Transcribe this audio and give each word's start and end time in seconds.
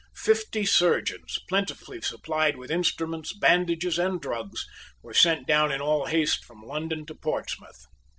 Fifty 0.15 0.65
surgeons, 0.65 1.37
plentifully 1.47 2.01
supplied 2.01 2.57
with 2.57 2.71
instruments, 2.71 3.37
bandages, 3.37 3.99
and 3.99 4.19
drugs, 4.19 4.65
were 5.03 5.13
sent 5.13 5.45
down 5.45 5.71
in 5.71 5.79
all 5.79 6.07
haste 6.07 6.43
from 6.43 6.63
London 6.63 7.05
to 7.05 7.13
Portsmouth. 7.13 7.85